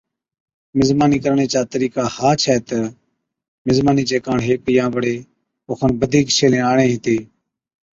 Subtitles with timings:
[0.77, 2.79] مزمانِي ڪرڻي چا طرِيقا ها ڇَي تہ
[3.67, 5.15] مزمانِي چي ڪاڻ ھيڪ يا بڙي
[5.67, 7.21] اوکن بڌِيڪ ڇيلي آڻي ھِتين